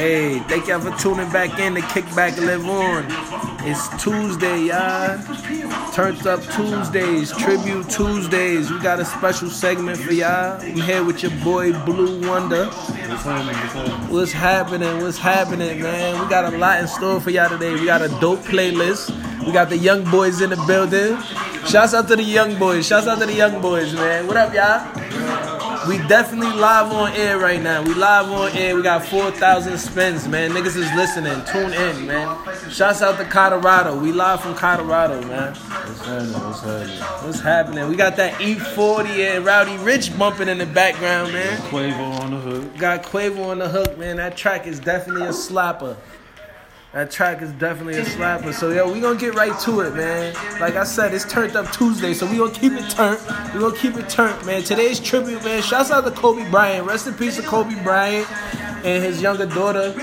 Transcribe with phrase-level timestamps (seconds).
[0.00, 3.04] Hey, thank y'all for tuning back in to Kick Back Live On.
[3.68, 5.18] It's Tuesday, y'all.
[5.92, 8.70] Turned Up Tuesdays, Tribute Tuesdays.
[8.70, 10.58] We got a special segment for y'all.
[10.58, 12.64] I'm here with your boy Blue Wonder.
[12.68, 13.54] What's happening?
[13.54, 14.10] What's happening?
[14.10, 15.02] What's happening?
[15.02, 16.22] What's happening, man?
[16.22, 17.74] We got a lot in store for y'all today.
[17.74, 19.10] We got a dope playlist.
[19.44, 21.20] We got the young boys in the building.
[21.66, 22.86] Shouts out to the young boys.
[22.86, 24.26] Shouts out to the young boys, man.
[24.26, 24.99] What up, y'all?
[25.88, 27.82] We definitely live on air right now.
[27.82, 28.76] We live on air.
[28.76, 30.50] We got 4,000 spins, man.
[30.50, 31.42] Niggas is listening.
[31.46, 32.36] Tune in, man.
[32.70, 33.98] Shouts out to Colorado.
[33.98, 35.54] We live from Colorado, man.
[35.54, 36.32] What's happening?
[36.32, 36.98] What's happening?
[36.98, 37.88] What's happening?
[37.88, 41.58] We got that E40 and Roddy Ricch bumping in the background, man.
[41.70, 42.76] Quavo on the hook.
[42.76, 44.16] Got Quavo on the hook, man.
[44.16, 45.96] That track is definitely a slapper.
[46.92, 48.52] That track is definitely a slapper.
[48.52, 50.34] So yo, we gonna get right to it, man.
[50.60, 53.20] Like I said, it's turned up Tuesday, so we gonna keep it turned.
[53.54, 54.64] We gonna keep it turned, man.
[54.64, 55.62] Today's tribute, man.
[55.62, 56.88] Shouts out to Kobe Bryant.
[56.88, 58.28] Rest in peace to Kobe Bryant
[58.84, 59.94] and his younger daughter,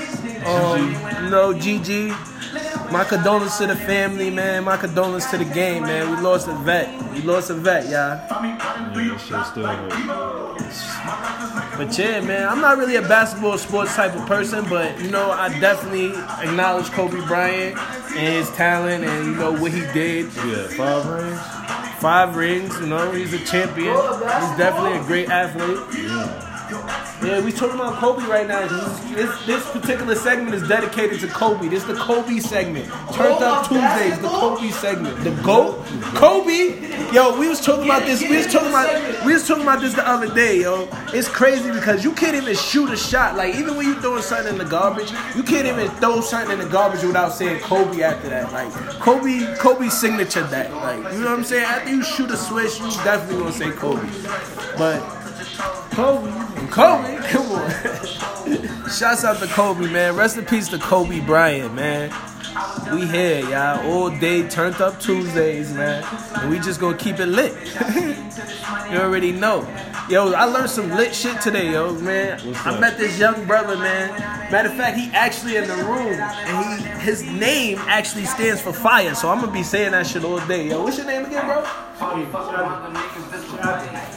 [0.45, 2.14] um, know, Gigi.
[2.89, 4.64] My condolences to the family, man.
[4.64, 6.09] My condolences to the game, man.
[6.16, 6.88] We lost a vet.
[7.11, 7.92] We lost a vet, y'all.
[7.94, 8.58] Yeah,
[8.95, 10.97] that shit still.
[11.78, 15.30] But yeah, man, I'm not really a basketball sports type of person, but you know,
[15.30, 16.09] I definitely
[16.44, 17.78] acknowledge Kobe Bryant
[18.16, 20.25] and his talent and you know what he did.
[20.33, 21.39] Yeah, five rings.
[22.02, 23.95] Five rings, you know, he's a champion.
[23.95, 25.80] He's definitely a great athlete.
[26.03, 26.56] Yeah,
[27.44, 28.68] we talking about Kobe right now.
[28.68, 31.70] This, this, this particular segment is dedicated to Kobe.
[31.70, 32.86] This is the Kobe segment.
[33.14, 35.23] Turned up Tuesdays, the Kobe segment.
[35.23, 35.86] The GOAT?
[36.16, 37.14] Kobe?
[37.14, 38.22] Yo, we was talking about this.
[38.22, 40.90] We was talking about we was talking about this the other day, yo.
[41.14, 43.36] It's crazy because you can't even shoot a shot.
[43.38, 46.60] Like even when you throwing something in the garbage, you can't even throw something in
[46.60, 48.52] the garbage without saying Kobe after that.
[48.52, 50.73] Like Kobe, Kobe signature that.
[50.73, 51.64] Like you know what I'm saying?
[51.64, 54.08] After you shoot a switch, you definitely gonna say Kobe.
[54.78, 55.17] But
[55.98, 56.30] Kobe,
[56.70, 57.72] Kobe, come on.
[58.92, 60.16] Shouts out to Kobe, man.
[60.16, 62.14] Rest in peace to Kobe Bryant, man.
[62.94, 63.83] We here, y'all.
[63.92, 66.04] All day, turned up Tuesdays, man.
[66.36, 67.52] And we just gonna keep it lit.
[68.92, 69.67] you already know.
[70.08, 72.39] Yo, I learned some lit shit today, yo, man.
[72.58, 74.11] I met this young brother, man.
[74.52, 78.71] Matter of fact, he actually in the room, and he his name actually stands for
[78.71, 79.16] fire.
[79.16, 80.83] So I'm gonna be saying that shit all day, yo.
[80.83, 81.64] What's your name again, bro?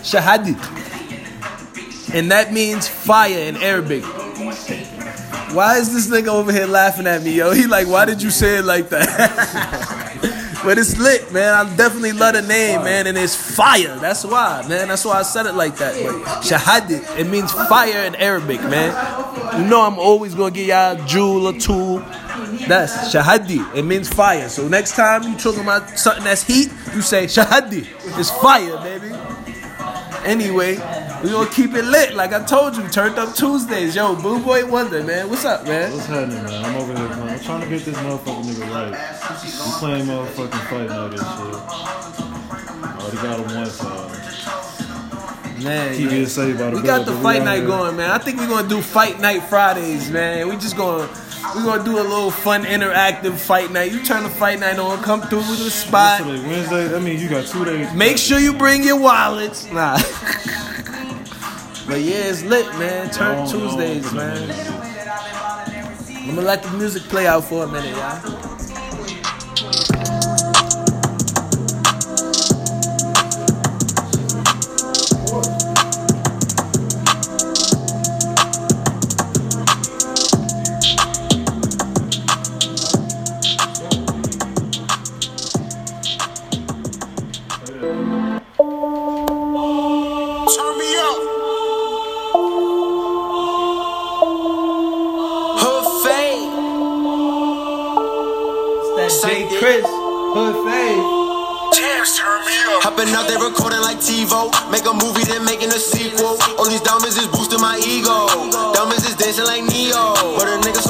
[0.05, 0.99] Shahadi.
[2.13, 4.05] And that means fire in Arabic.
[5.55, 7.53] Why is this nigga over here laughing at me, yo?
[7.53, 10.61] He like, why did you say it like that?
[10.65, 11.55] but it's lit, man.
[11.55, 13.97] I definitely love the name, man, and it's fire.
[13.99, 14.89] That's why, man.
[14.89, 15.95] That's why I said it like that.
[16.03, 19.61] But Shahadi, it means fire in Arabic, man.
[19.61, 21.99] You know I'm always gonna give y'all a jewel or two.
[22.67, 23.75] That's Shahadi.
[23.75, 24.49] It means fire.
[24.49, 27.87] So next time you talking about something that's heat, you say Shahadi.
[28.19, 29.15] It's fire, baby.
[30.25, 30.77] Anyway,
[31.23, 32.15] we gonna keep it lit.
[32.15, 33.95] Like I told you, turned up Tuesdays.
[33.95, 35.29] Yo, Boo Boy Wonder, man.
[35.29, 35.93] What's up, man?
[35.93, 36.65] What's happening, man?
[36.65, 37.29] I'm over here Man.
[37.29, 39.45] I'm trying to get this motherfucking nigga right.
[39.45, 41.61] We playing motherfucking fight night and shit.
[42.83, 44.11] I already got him one time.
[45.13, 46.27] Uh, man, TV yeah.
[46.27, 47.67] saved by the we got the fight night here.
[47.67, 48.11] going, man.
[48.11, 50.49] I think we're gonna do fight night Fridays, man.
[50.49, 51.09] We just gonna
[51.55, 53.93] we gonna do a little fun, interactive fight night.
[53.93, 56.21] You turn the fight night on, come through to the spot.
[56.23, 56.47] today?
[56.47, 56.89] Wednesday?
[56.89, 57.93] That means you got two days.
[57.93, 59.71] Make sure you bring your wallets.
[59.71, 59.99] Nah.
[61.91, 63.11] but yeah, it's lit, man.
[63.11, 64.49] Turn Tuesdays, man.
[66.09, 68.50] I'm gonna let the music play out for a minute, y'all.
[100.31, 101.75] Hood Fave.
[101.75, 102.83] Jams turn me up.
[102.87, 104.51] Hopping out there recording like TiVo.
[104.71, 106.39] Make a movie, then making a sequel.
[106.59, 108.31] All these diamonds is boosting my ego.
[108.75, 110.15] Diamonds is dancing like Neo.
[110.39, 110.90] But a nigga so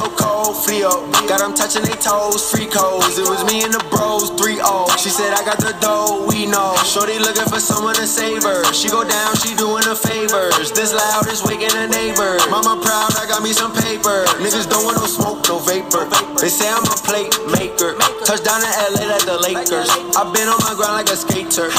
[1.31, 3.15] Got them touching their toes, free codes.
[3.15, 4.83] It was me and the bros, 3 0.
[4.99, 6.75] She said, I got the dough, we know.
[6.83, 8.67] Shorty looking for someone to save her.
[8.75, 10.75] She go down, she doing her favors.
[10.75, 12.43] This loud is waking the neighbors.
[12.51, 14.27] Mama proud, I got me some paper.
[14.43, 16.03] Niggas don't want no smoke, no vapor.
[16.35, 17.95] They say I'm a plate maker.
[18.27, 19.87] Touchdown in LA like the Lakers.
[20.19, 21.71] i been on my grind like a skater.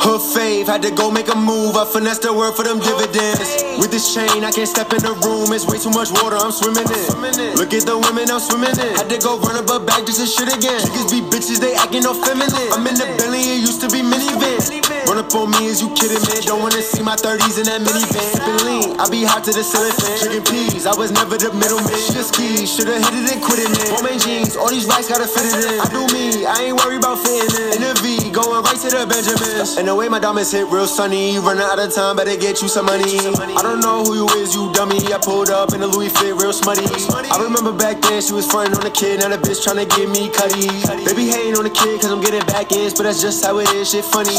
[0.00, 1.76] Hood fave, had to go make a move.
[1.76, 3.60] I finessed the word for them dividends.
[3.76, 5.52] With this chain, I can't step in the room.
[5.52, 7.54] It's way too much water, I'm swimming in.
[7.60, 8.96] Look at the women I'm swimming in.
[8.96, 10.80] Had to go run up a bag just to shit again.
[10.80, 12.72] Niggas be bitches, they acting all feminine.
[12.72, 14.89] I'm in the Bentley, it used to be minivan.
[15.10, 16.38] Run up on me, is you kidding, man?
[16.46, 18.30] Don't wanna see my 30s in that minivan.
[18.46, 19.90] Been lean, I be hot to the ceiling.
[20.22, 21.98] Chicken peas, I was never the middleman.
[22.14, 23.90] Just keys, should've hit it and quit it, man.
[23.90, 25.82] Romaine jeans, all these racks gotta fit it in.
[25.82, 27.82] I do me, I ain't worried about fitting in.
[27.82, 29.82] In the V, going right to the Benjamins.
[29.82, 32.70] And the way my diamonds hit real sunny, running out of time, better get you
[32.70, 33.18] some money.
[33.58, 35.02] I don't know who you is, you dummy.
[35.10, 36.86] I pulled up in a Louis fit, real smutty.
[36.86, 40.06] I remember back then she was frontin' on the kid, now the bitch tryna give
[40.06, 40.70] me cutty.
[41.02, 43.66] Baby hating on the kid, cause I'm getting back in, but that's just how it
[43.74, 44.38] is, shit funny.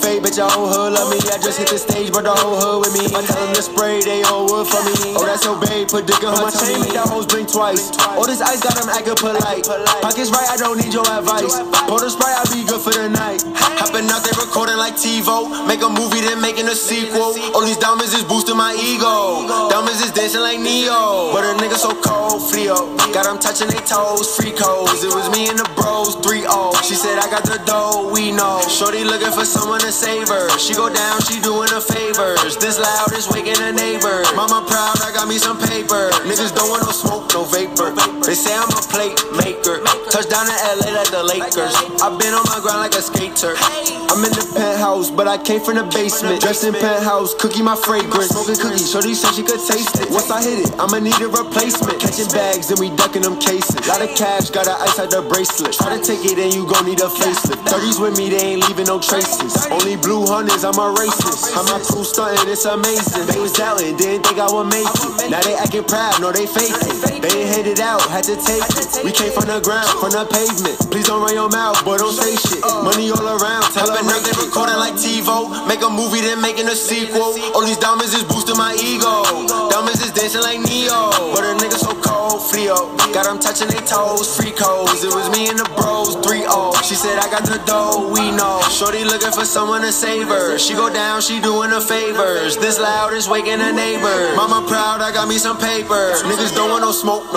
[0.00, 1.18] Fake, bitch, your whole hood love me.
[1.32, 3.04] I just hit the stage, brought the whole hood with me.
[3.16, 5.16] I tell them to spray, they all wood for me.
[5.16, 7.94] Oh, that's so babe, put dick on her chain, make that hoes blink twice.
[8.18, 9.64] All this ice got them acting polite.
[10.02, 11.62] Pockets right, I don't need your advice.
[11.86, 13.46] Pour the sprite, I'll be good for the night.
[13.78, 15.68] Hopping out, they recording like TiVo.
[15.70, 17.38] Make a movie, then making a sequel.
[17.54, 19.46] All these diamonds is boosting my ego.
[19.70, 21.30] Diamonds is dancing like Neo.
[21.30, 22.74] But a nigga so cold, Frio.
[23.14, 25.04] Got them touching their toes, free codes.
[25.06, 25.85] It was me and the bros,
[27.26, 28.62] I got the dough, we know.
[28.70, 30.46] Shorty looking for someone to save her.
[30.62, 32.56] She go down, she doing her favors.
[32.56, 34.30] This loud is waking the neighbors.
[34.38, 36.14] Mama proud, I got me some paper.
[36.22, 37.75] Niggas don't want no smoke, no vapor.
[38.26, 39.78] They say I'm a plate maker.
[40.10, 41.74] Touchdown in LA like the Lakers.
[42.02, 43.54] I've been on my grind like a skater.
[44.10, 46.40] I'm in the penthouse, but I came from the basement.
[46.40, 48.34] Dressed in penthouse, cookie my fragrance.
[48.34, 50.10] Smoking cookies, shorty said she could taste it.
[50.10, 52.00] Once I hit it, I'ma need a replacement.
[52.02, 53.78] Catching bags and we ducking them cases.
[53.86, 55.78] Lot of cash, got an ice out the bracelet.
[55.78, 57.62] Try to take it and you gon' need a facelift.
[57.70, 59.54] 30s with me, they ain't leaving no traces.
[59.70, 61.54] Only blue hundreds, I'm a racist.
[61.54, 63.26] How my crew stunting, it's amazing.
[63.30, 65.30] They was doubting, didn't think I would make it.
[65.30, 67.20] Now they acting proud, no they faking.
[67.20, 69.04] They ain't handed out, had to take it.
[69.04, 70.90] We came from the ground, from the pavement.
[70.90, 72.62] Please don't run your mouth, boy, don't say shit.
[72.64, 72.82] Uh.
[72.82, 75.68] Money all around, tell her they recording like TiVo.
[75.68, 77.36] Make a movie, then making a sequel.
[77.54, 79.24] All these diamonds is boosting my ego.
[79.68, 81.10] Diamonds is dancing like Neo.
[81.32, 82.96] But a nigga so cold, Frio.
[83.12, 85.04] Got them touching their toes, free codes.
[85.04, 86.72] It was me and the bros, 3 0.
[86.84, 88.62] She said, I got the dough, we know.
[88.70, 90.58] Shorty looking for someone to save her.
[90.58, 92.56] She go down, she doing her favors.
[92.56, 94.36] This loud is waking the neighbors.
[94.36, 96.14] Mama proud, I got me some paper.
[96.24, 97.34] Niggas don't want no smoke, no